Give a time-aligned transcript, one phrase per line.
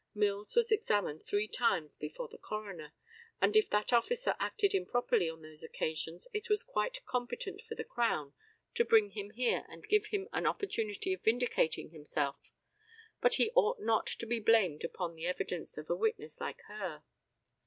[0.15, 2.91] Mills was examined three times before the coroner,
[3.39, 7.83] and if that officer acted improperly on those occasions it was quite competent for the
[7.83, 8.33] Crown
[8.73, 12.51] to bring him here and give him an opportunity of vindicating himself,
[13.21, 17.03] but he ought not to be blamed upon the evidence of a witness like her.